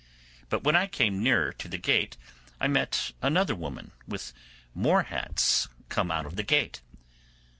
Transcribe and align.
But 0.49 0.63
when 0.63 0.75
I 0.75 0.87
came 0.87 1.21
nearer 1.21 1.53
to 1.53 1.67
the 1.67 1.77
gate 1.77 2.17
I 2.59 2.67
met 2.67 3.11
another 3.21 3.53
woman 3.53 3.91
with 4.07 4.33
more 4.73 5.03
hats 5.03 5.67
come 5.89 6.09
out 6.09 6.25
of 6.25 6.37
the 6.37 6.41
gate. 6.41 6.81